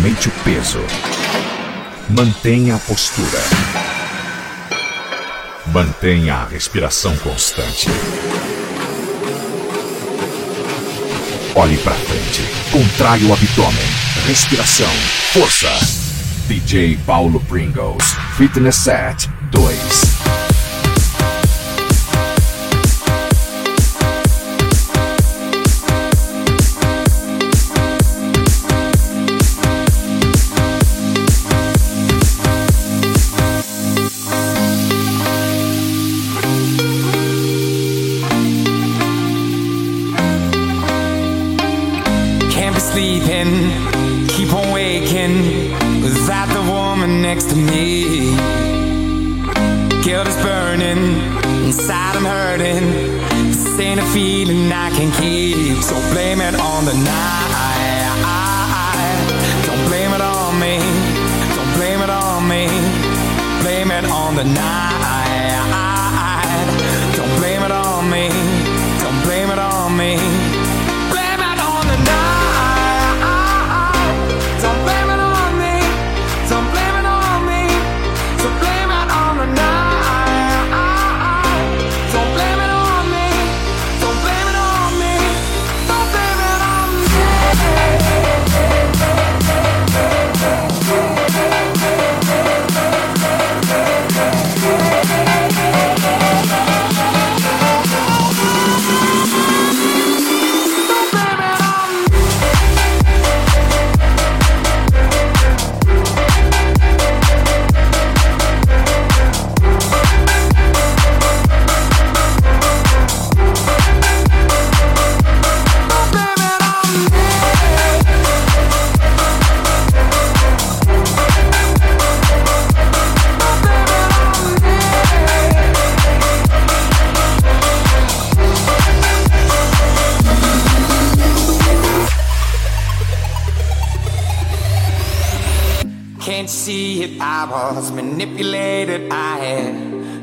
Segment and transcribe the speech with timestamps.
[0.00, 0.80] Aumente o peso.
[2.08, 3.38] Mantenha a postura.
[5.66, 7.86] Mantenha a respiração constante.
[11.54, 12.42] Olhe para frente.
[12.72, 13.76] Contrai o abdômen.
[14.26, 14.90] Respiração.
[15.34, 15.68] Força.
[16.48, 18.16] DJ Paulo Pringles.
[18.38, 20.09] Fitness Set 2.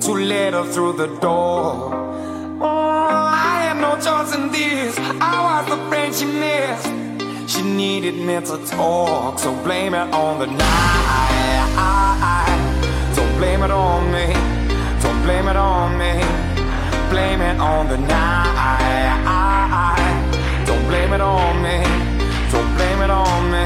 [0.02, 1.92] to let her through the door.
[2.62, 4.98] Oh, I had no choice in this.
[5.20, 6.88] I was the friend she missed.
[7.52, 11.68] She needed me to talk, so blame it on the night.
[13.16, 14.28] Don't blame it on me.
[15.02, 16.14] Don't blame it on me.
[17.10, 19.48] Blame it on the night.
[20.68, 21.78] Don't blame it on me.
[22.52, 23.57] Don't blame it on me.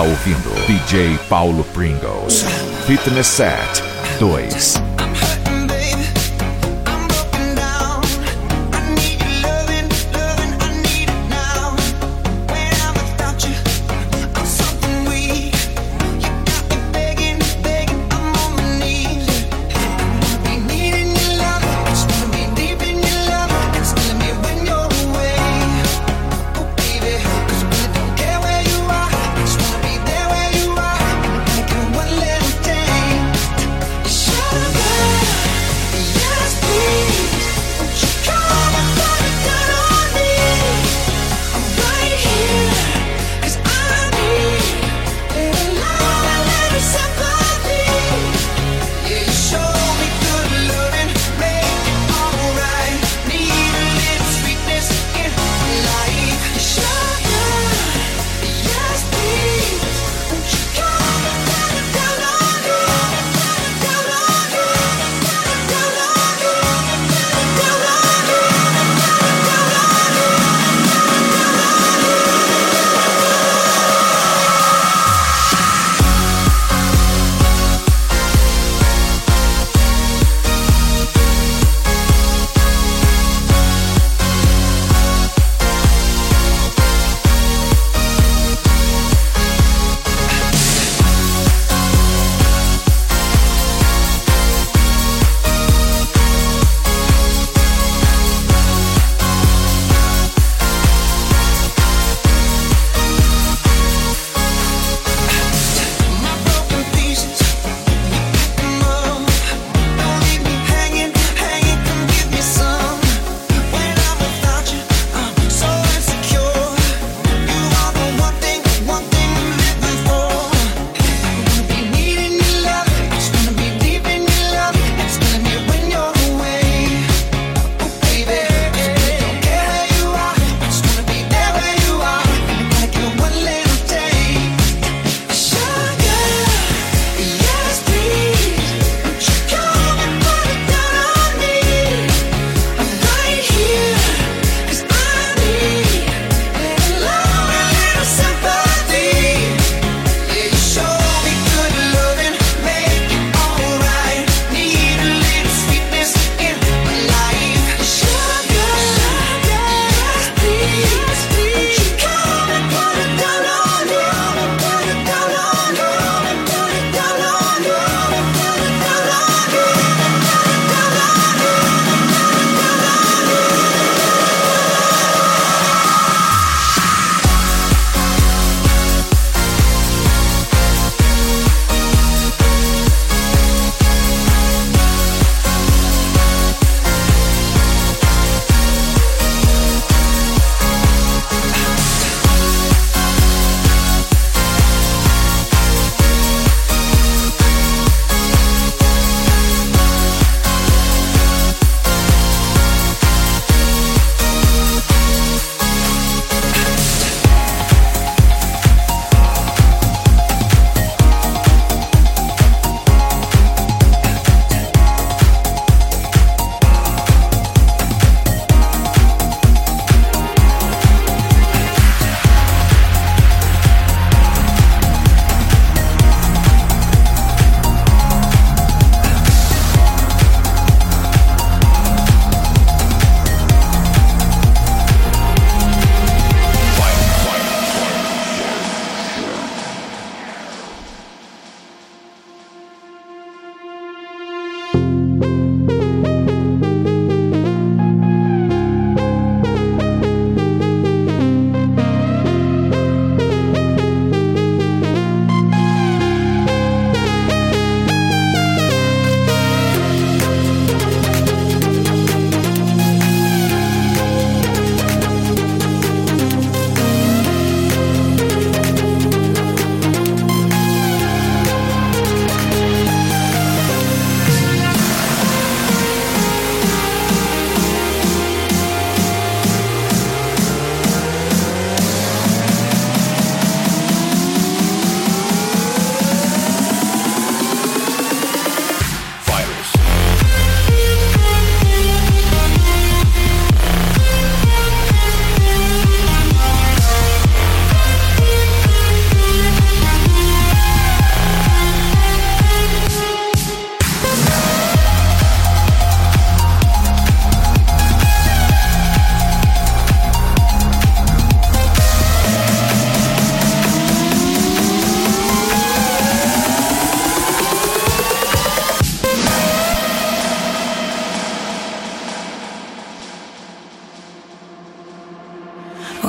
[0.00, 0.50] está ouvindo.
[0.66, 2.44] DJ Paulo Pringles.
[2.86, 3.82] Fitness Set
[4.18, 4.89] 2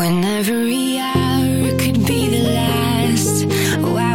[0.01, 3.45] When every hour could be the last.
[3.85, 4.10] Why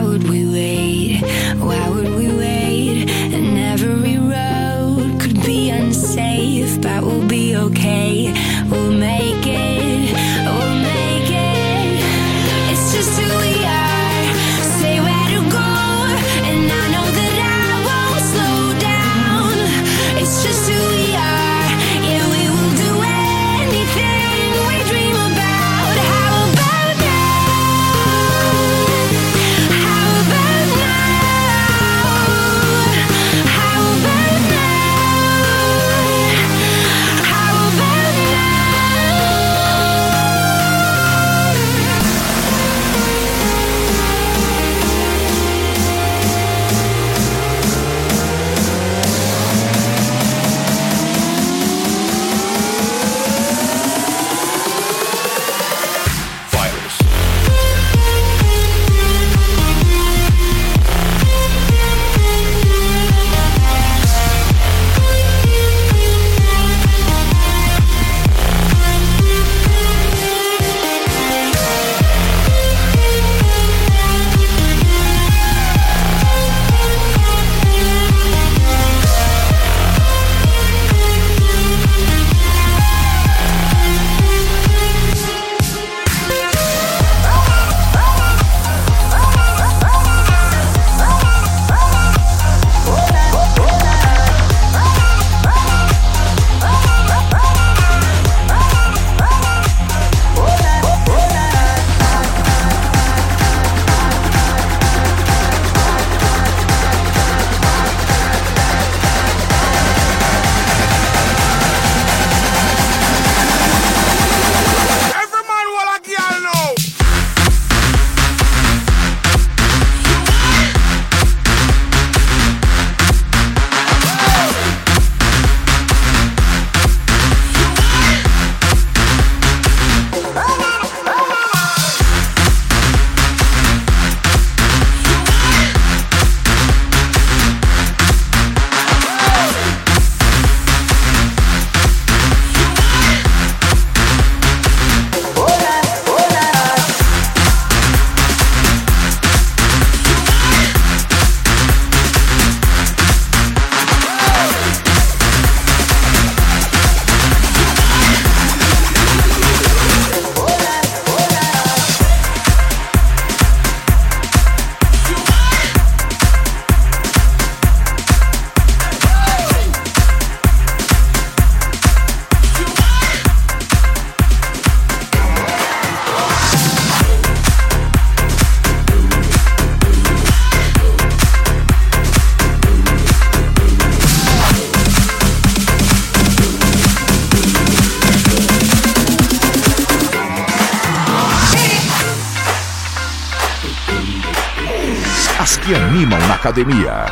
[196.47, 197.07] Academia.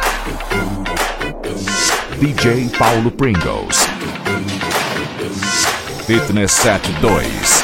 [2.20, 3.84] DJ Paulo Pringles.
[6.06, 7.63] Fitness Set 2.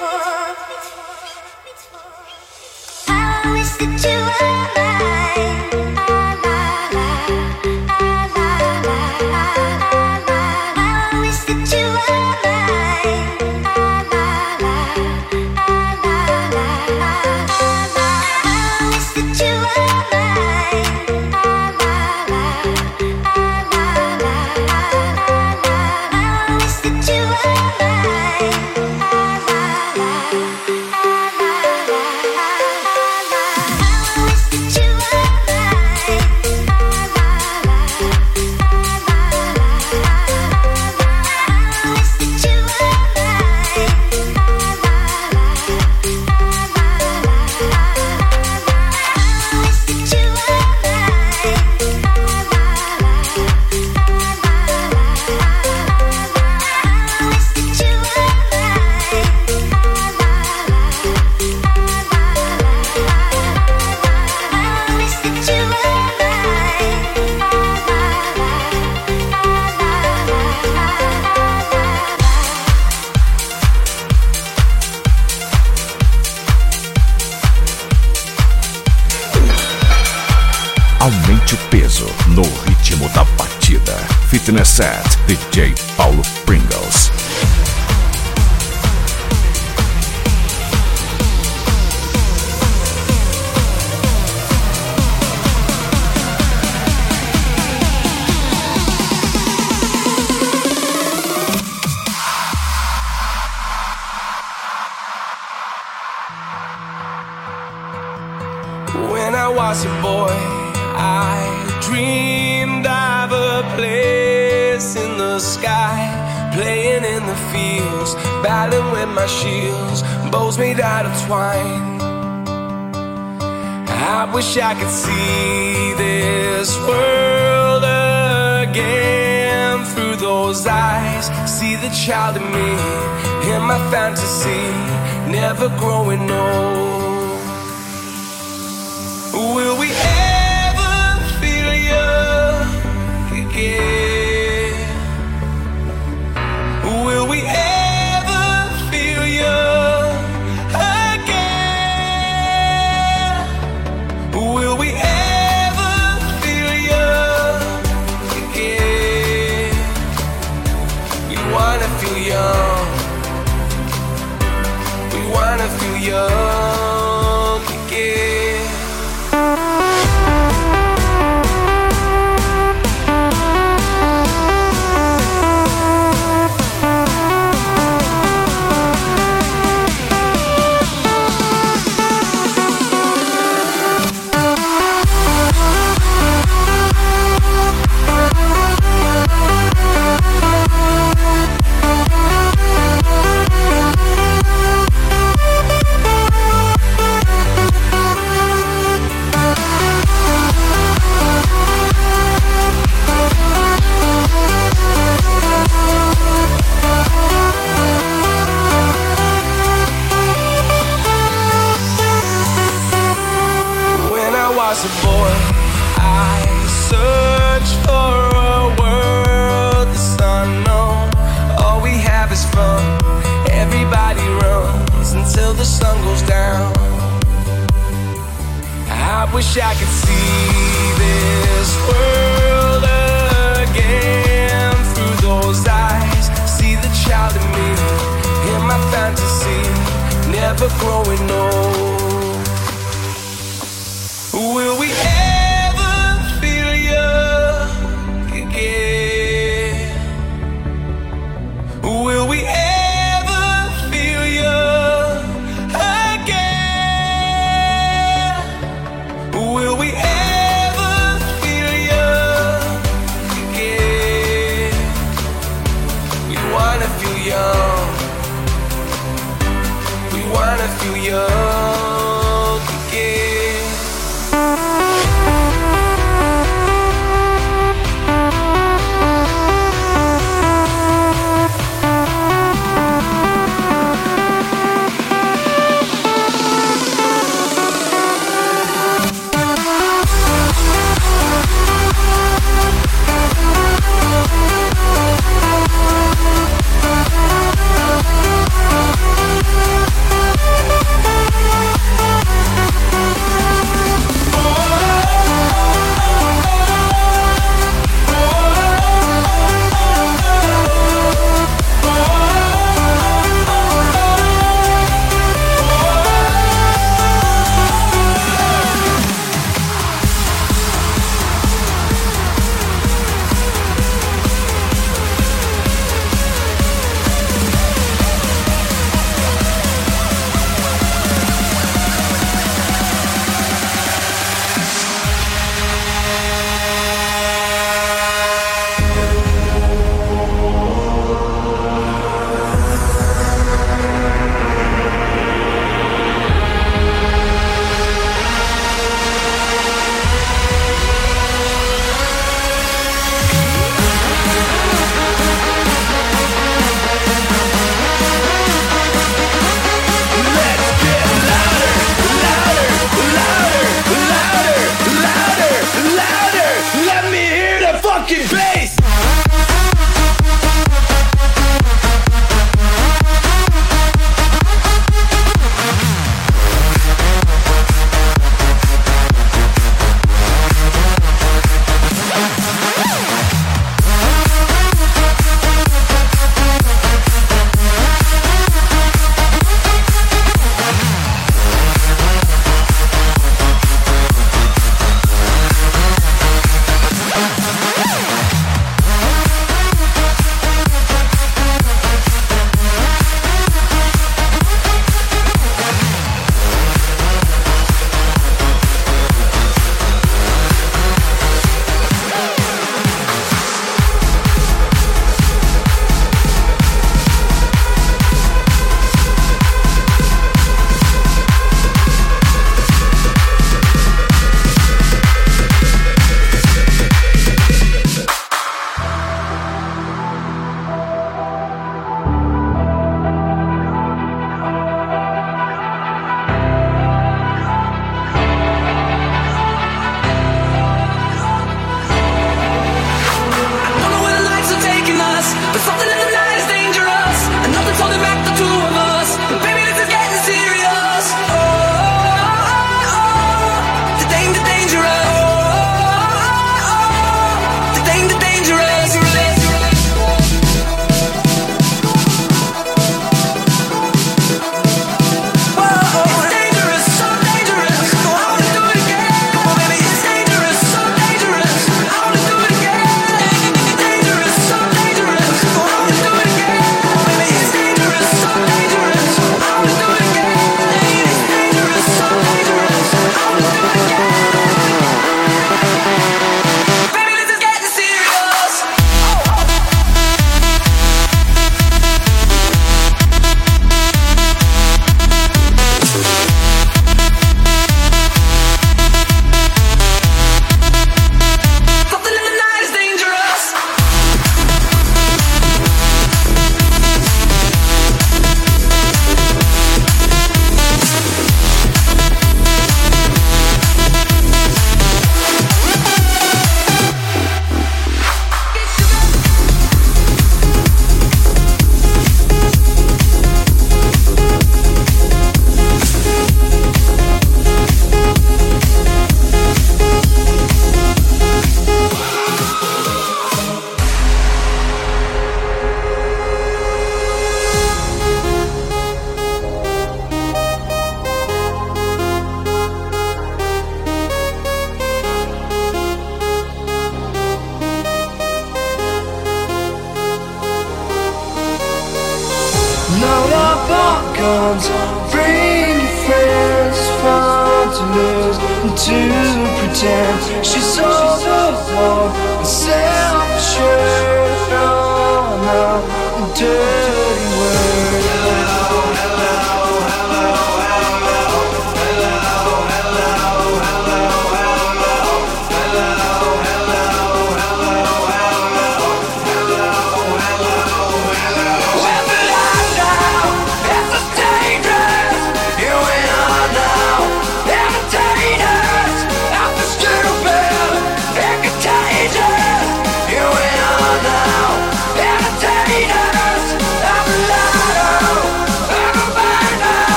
[0.00, 0.04] I
[3.52, 4.87] wish that you were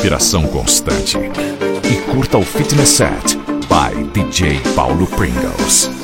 [0.00, 1.18] inspiração constante.
[1.18, 3.36] E curta o Fitness Set
[3.68, 5.99] by DJ Paulo Pringles.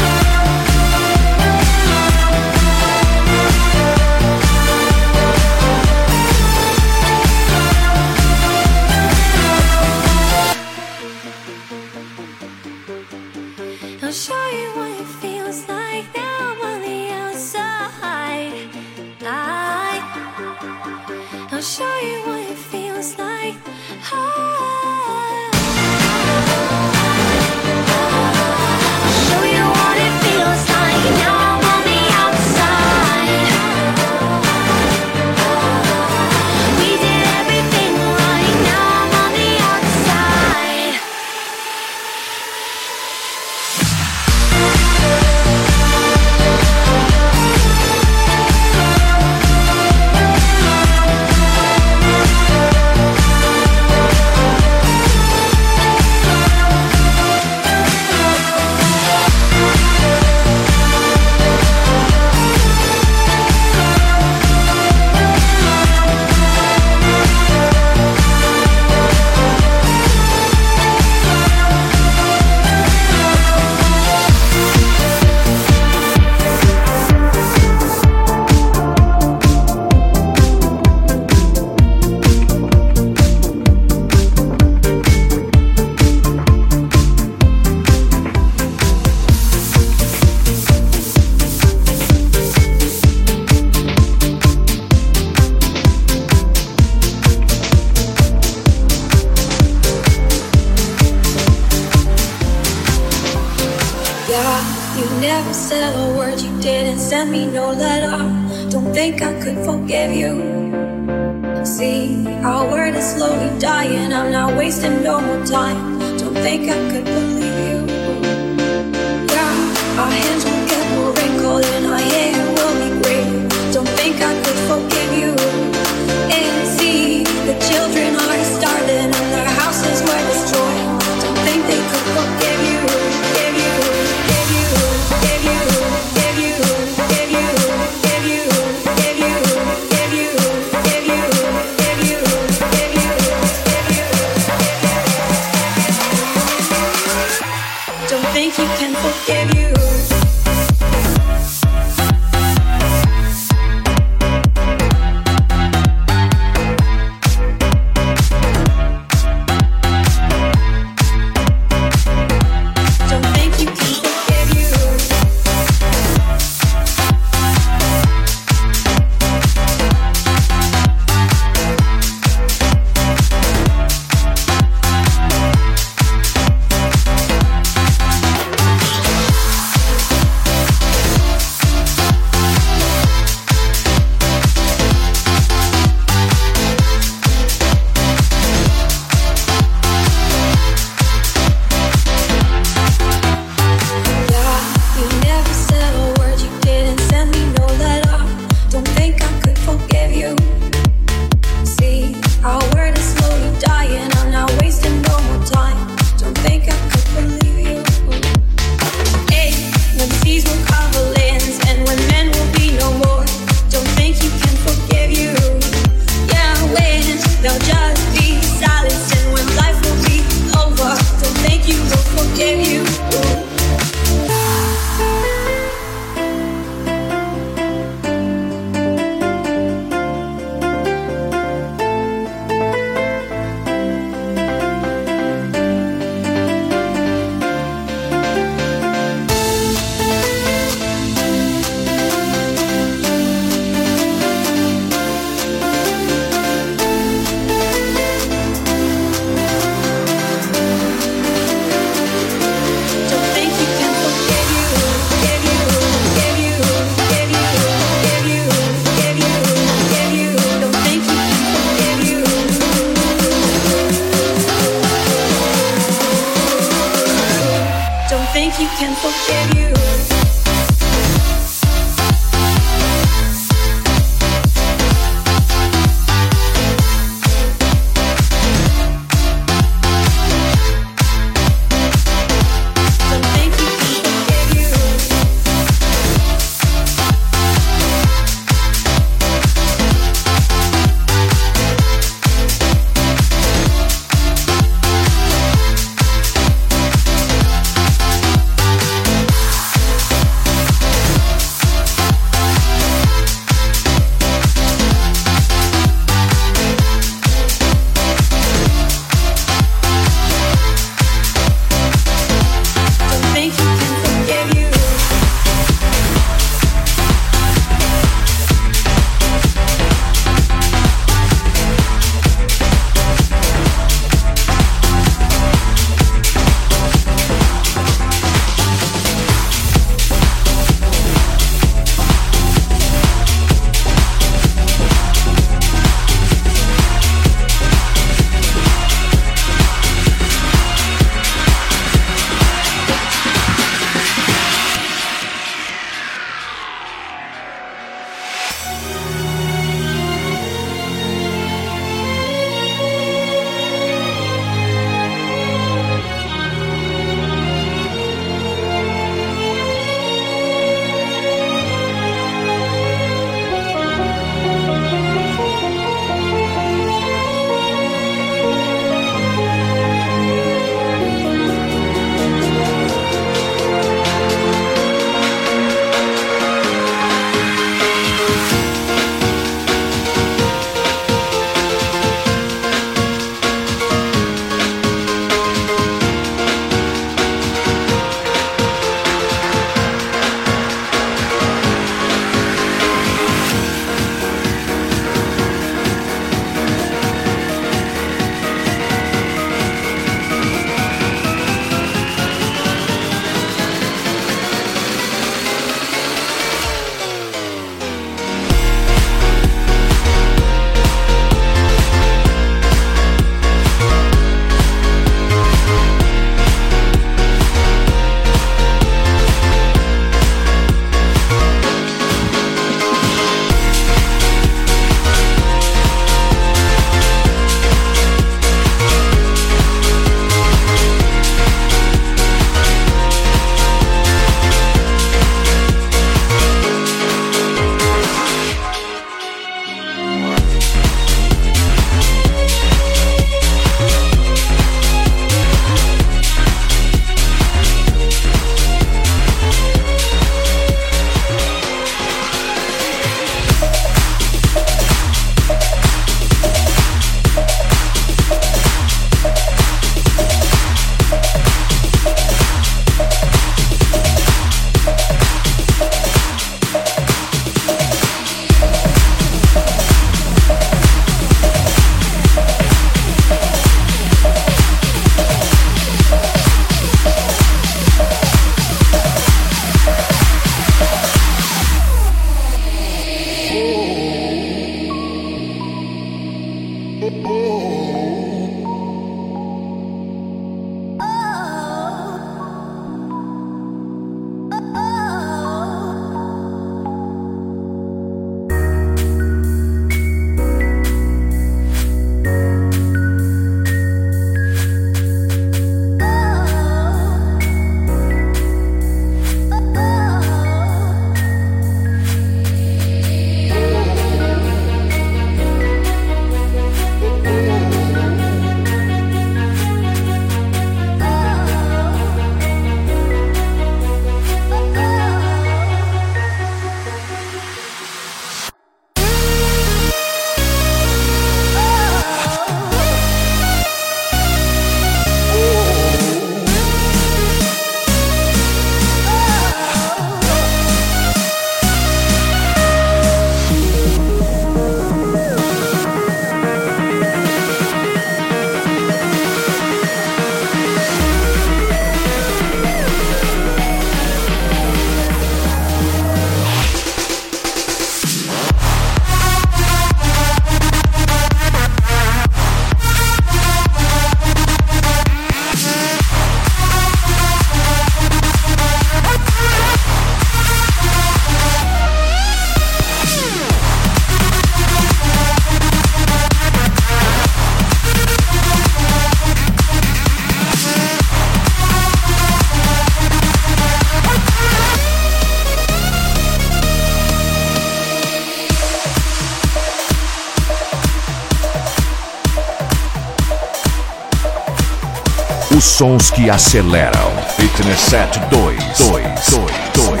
[595.78, 597.12] sons que aceleram.
[597.36, 599.00] Fitness Set 2, 2,
[599.30, 600.00] 2, 2.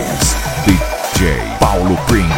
[0.66, 2.37] DJ Paulo Pring.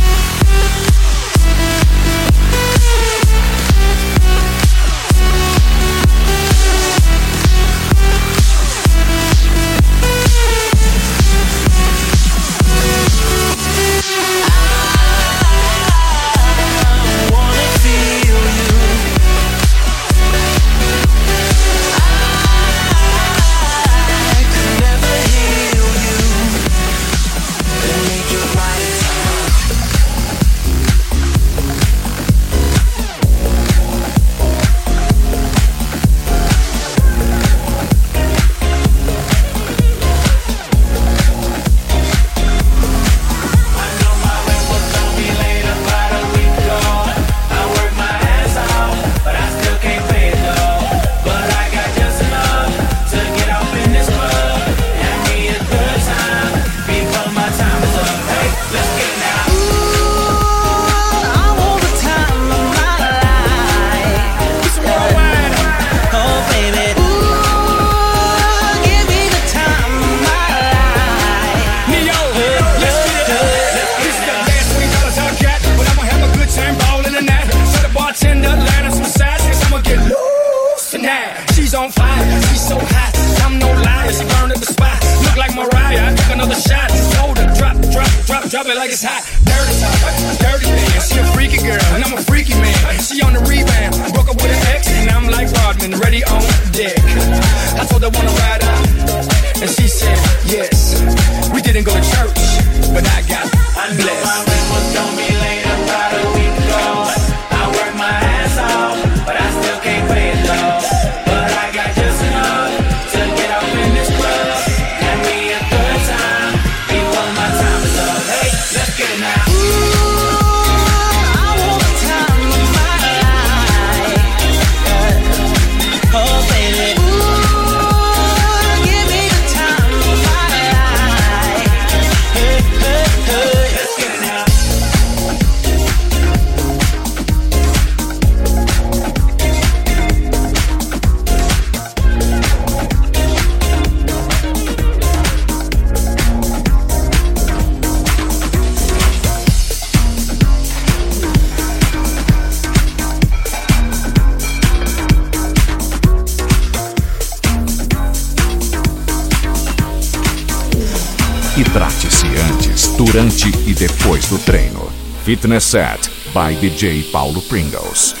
[165.31, 168.15] Fitness Set by DJ Paulo Pringles.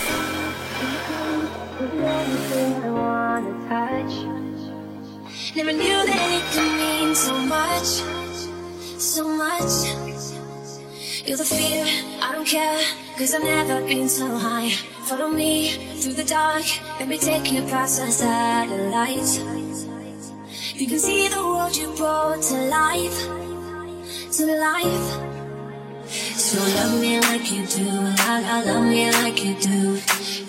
[5.53, 7.89] Never knew that it could mean so much,
[8.97, 9.91] so much.
[11.27, 11.83] You're the fear,
[12.21, 12.81] I don't care,
[13.17, 14.69] cause I've never been so high.
[15.03, 16.63] Follow me through the dark,
[16.97, 17.99] let me take you past.
[20.75, 23.27] You can see the world you brought to life,
[24.37, 25.20] to life.
[26.51, 30.01] So love me like you do, la la, love me like you do.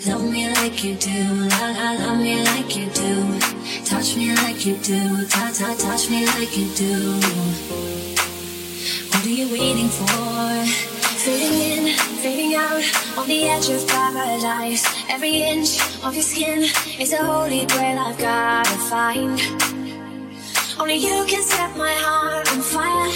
[0.05, 3.39] Love me like you do, la la, love me like you do.
[3.85, 7.21] Touch me like you do, ta ta, touch me like you do.
[9.11, 10.65] What are you waiting for?
[11.23, 12.83] Fading in, fading out,
[13.17, 14.83] on the edge of paradise.
[15.07, 16.63] Every inch of your skin
[16.99, 19.39] is a holy grail I've gotta find.
[20.77, 23.07] Only you can set my heart on fire,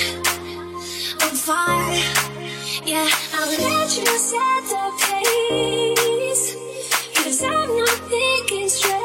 [1.28, 2.37] on fire.
[2.88, 6.56] Yeah, I'll let you set the pace.
[7.16, 9.04] Cause I'm not thinking straight.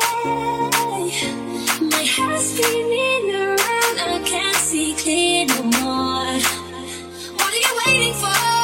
[1.90, 6.38] My head's spinning around, I can't see clear no more.
[7.34, 8.61] What are you waiting for?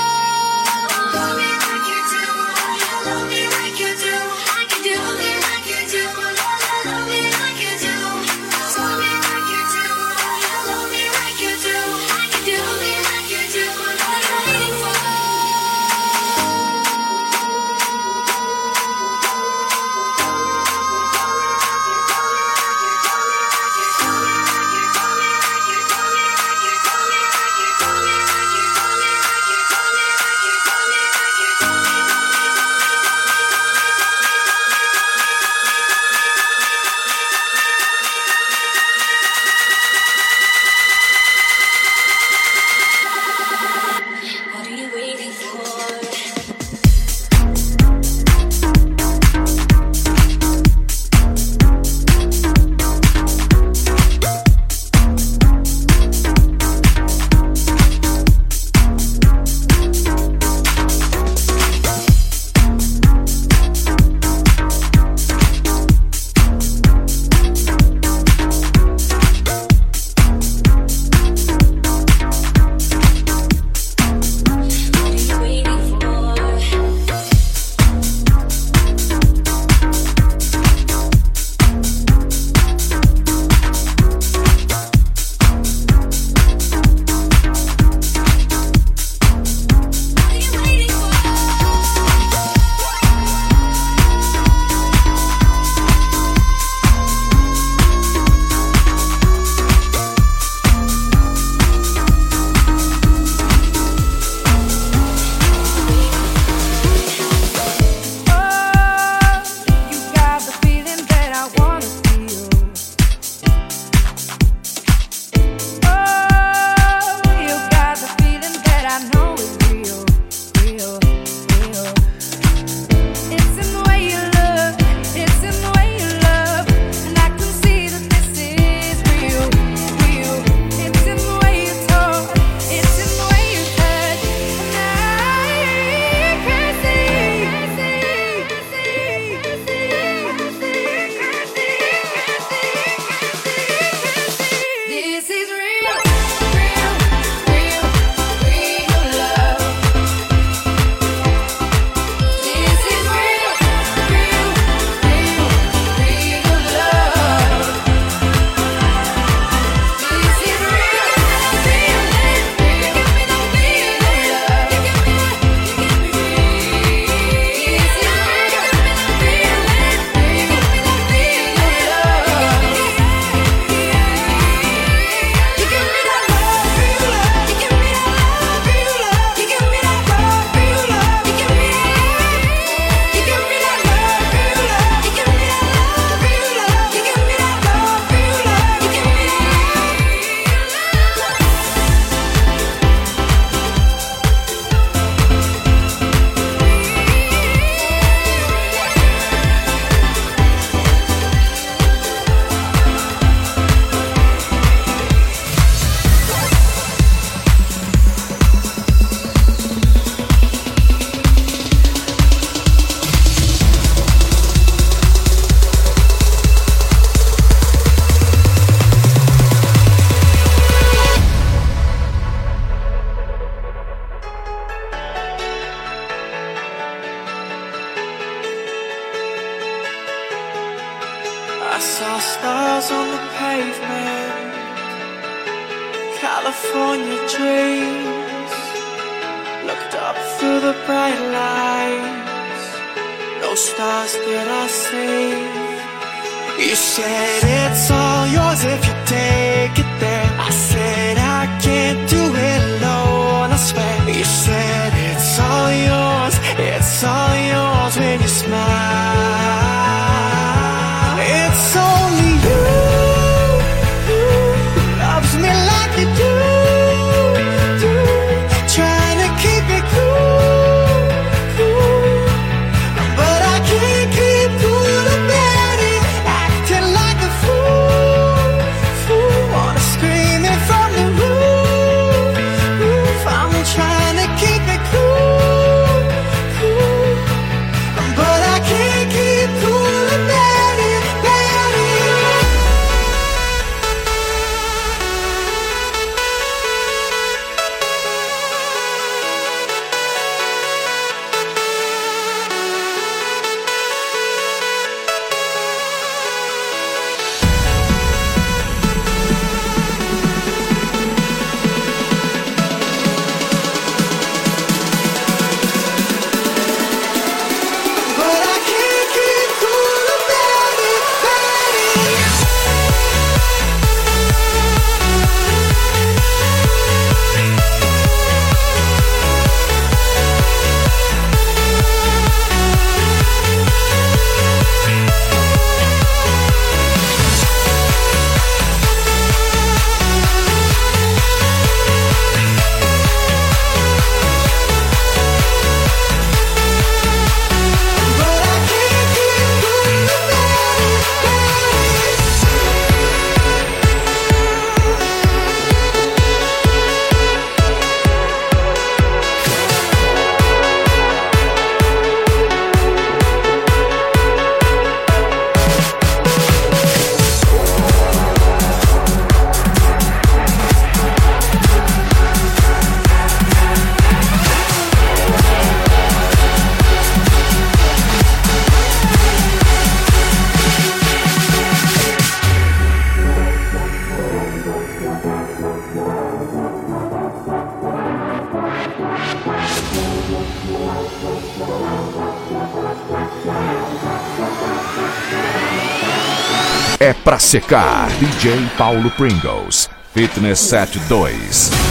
[397.38, 398.08] Secar.
[398.18, 399.88] DJ Paulo Pringles.
[400.12, 401.87] Fitness Set 2.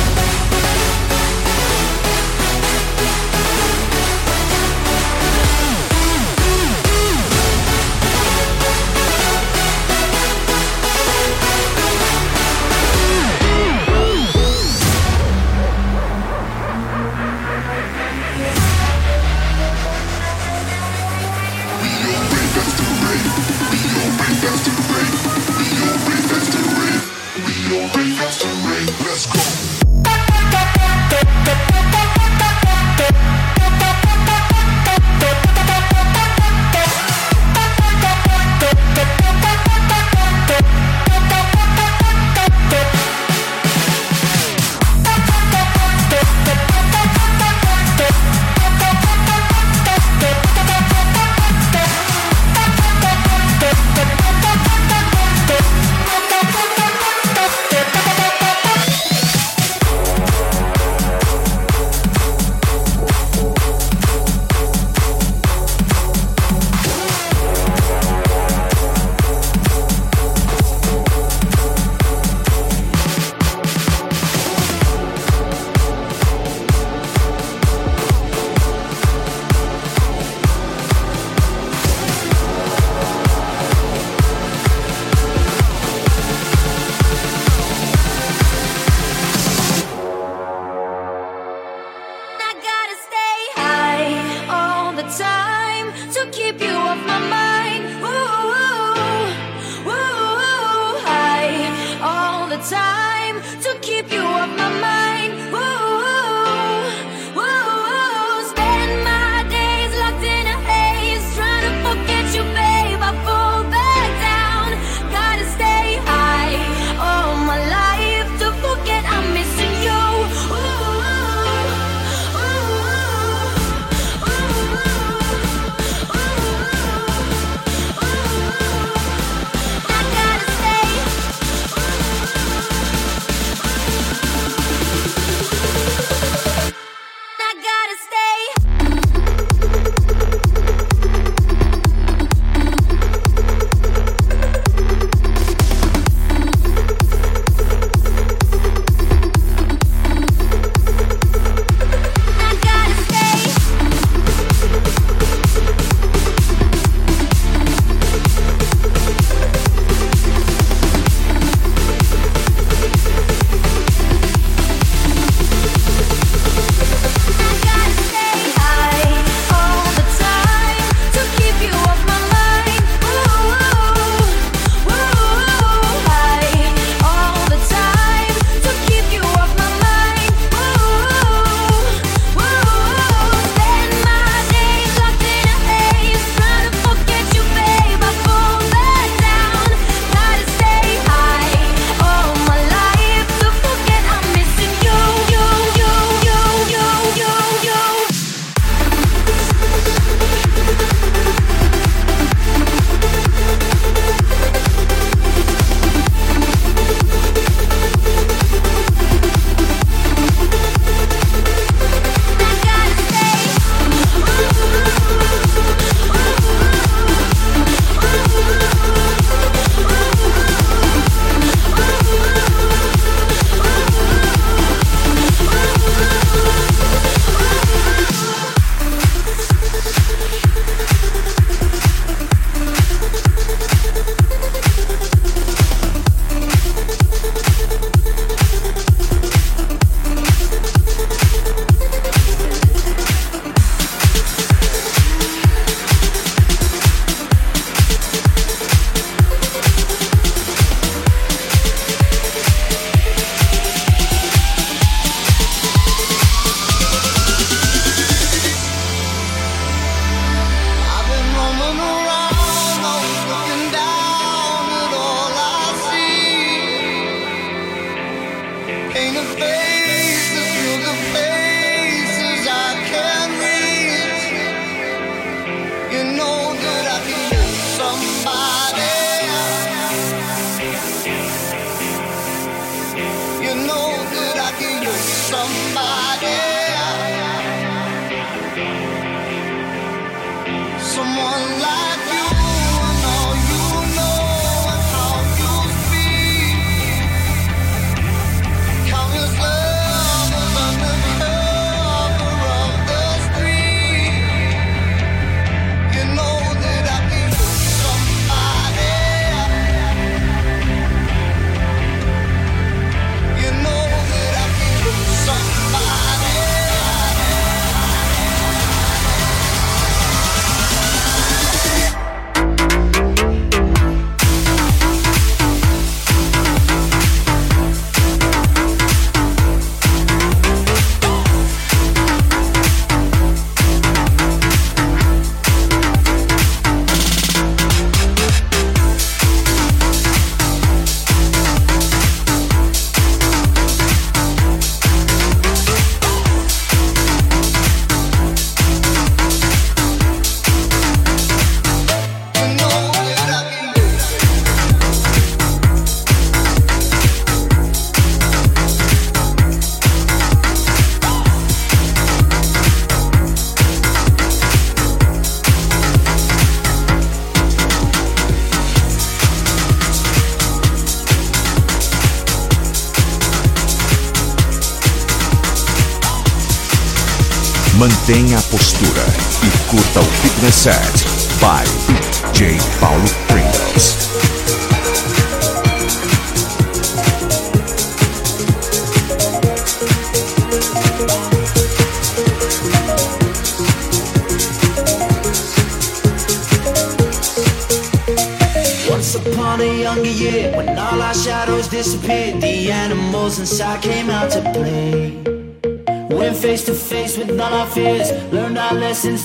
[380.68, 381.17] Set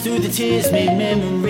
[0.02, 1.41] through the tears, made memories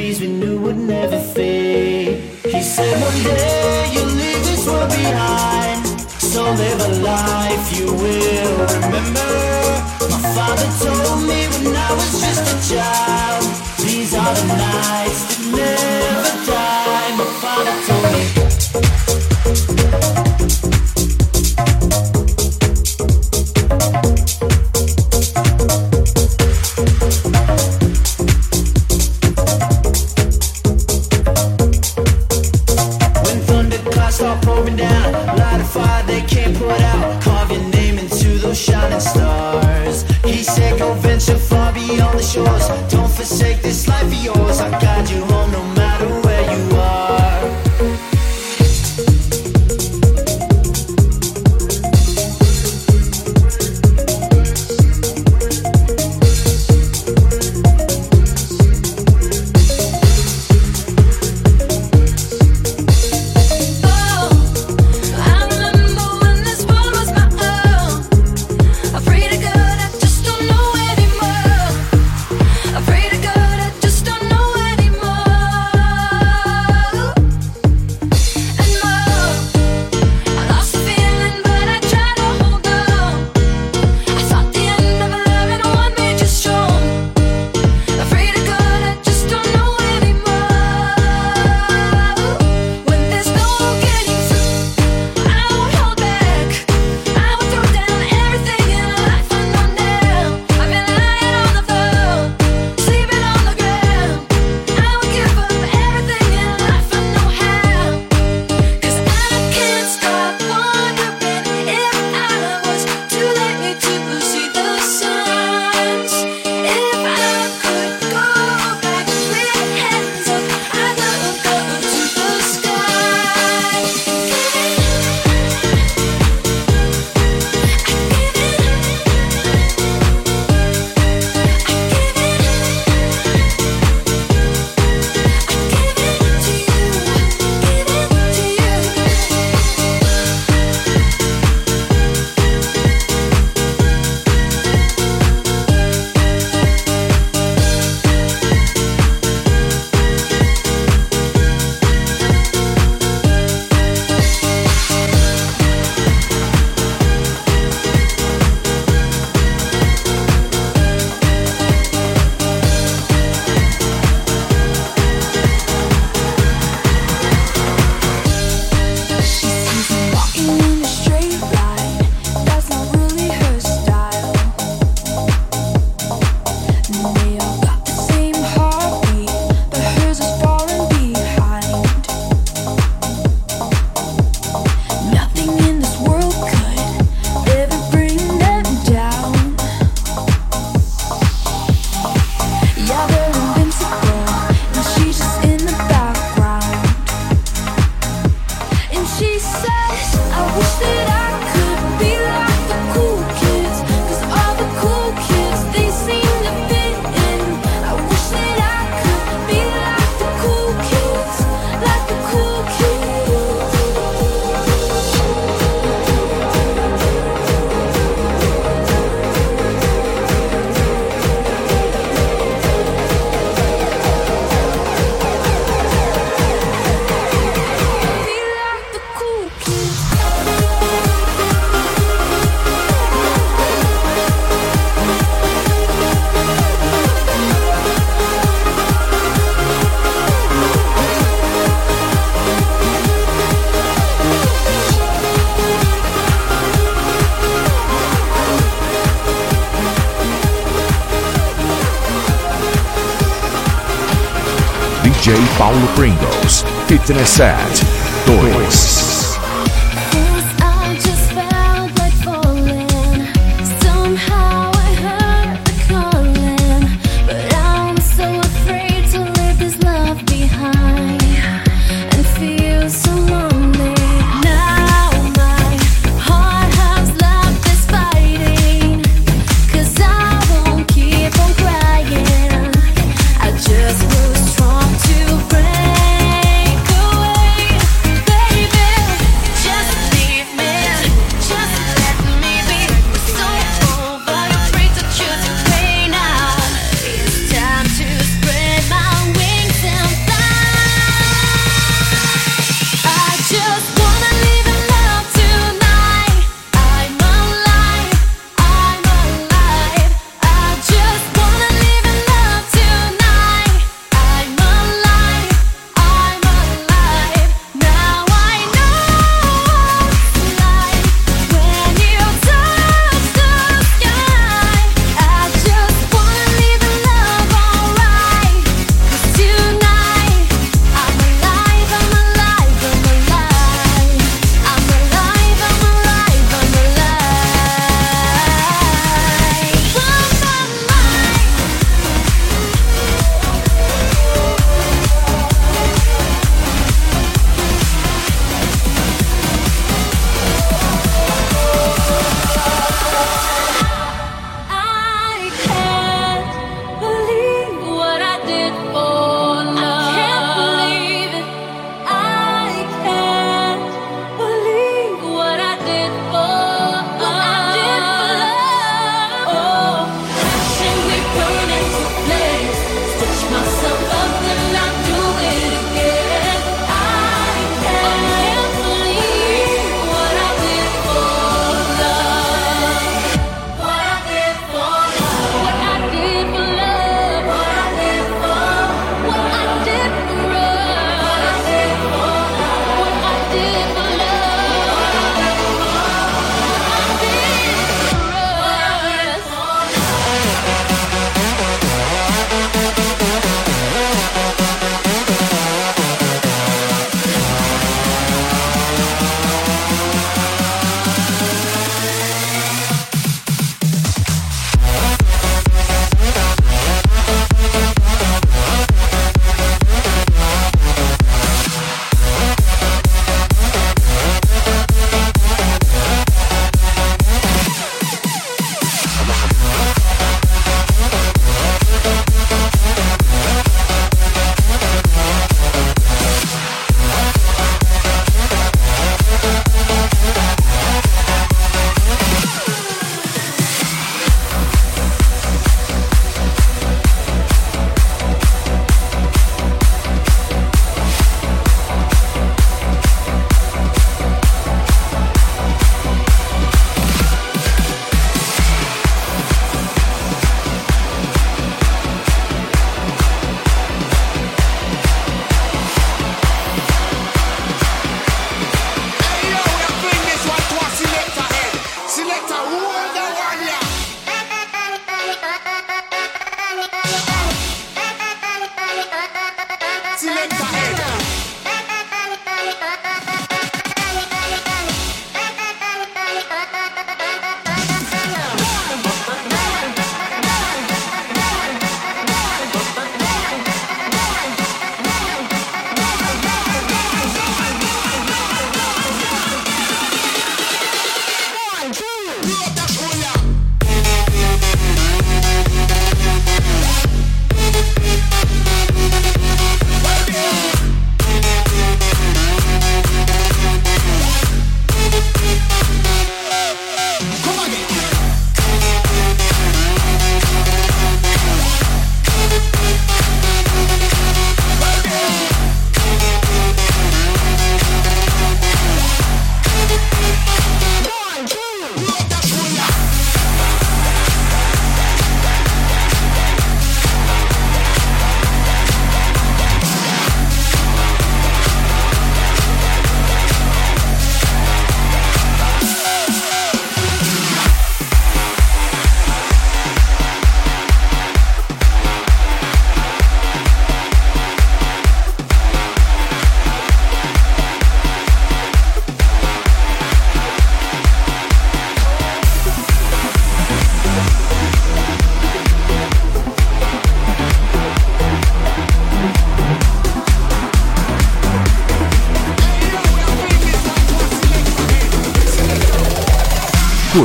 [257.05, 257.92] Fitness Set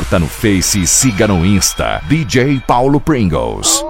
[0.08, 2.00] Curta no Face e siga no Insta.
[2.06, 3.87] DJ Paulo Pringles.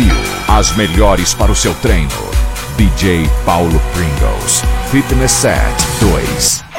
[0.00, 0.14] Ouviu
[0.48, 2.08] as melhores para o seu treino.
[2.76, 4.62] DJ Paulo Pringles.
[4.90, 5.58] Fitness Set
[6.00, 6.69] 2.